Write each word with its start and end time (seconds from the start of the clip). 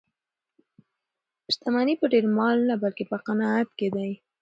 شتمني 1.53 1.95
په 1.99 2.05
ډېر 2.13 2.25
مال 2.37 2.57
نه 2.69 2.75
بلکې 2.83 3.03
په 3.11 3.17
قناعت 3.25 3.69
کې 3.79 3.87
ده. 3.95 4.07